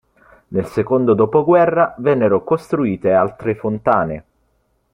Nel 0.47 0.65
secondo 0.65 1.13
dopoguerra 1.13 1.93
vennero 1.99 2.43
costruite 2.43 3.11
altre 3.13 3.53
fontane. 3.53 4.23